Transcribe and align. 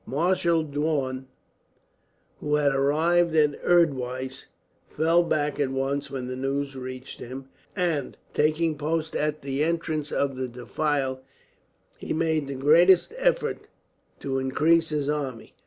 Marshal 0.07 0.63
Daun, 0.63 1.27
who 2.39 2.55
had 2.55 2.73
arrived 2.73 3.35
at 3.35 3.63
Erdwise, 3.63 4.47
fell 4.89 5.21
back 5.21 5.59
at 5.59 5.69
once 5.69 6.09
when 6.09 6.25
the 6.25 6.35
news 6.35 6.75
reached 6.75 7.19
him 7.19 7.47
and, 7.75 8.17
taking 8.33 8.75
post 8.79 9.15
at 9.15 9.43
the 9.43 9.63
entrance 9.63 10.11
of 10.11 10.37
the 10.37 10.47
defile, 10.47 11.21
he 11.99 12.13
made 12.13 12.47
the 12.47 12.55
greatest 12.55 13.13
efforts 13.19 13.67
to 14.19 14.39
increase 14.39 14.89
his 14.89 15.07
army. 15.07 15.53